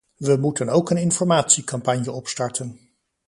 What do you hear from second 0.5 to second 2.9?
ook een informatiecampagne opstarten.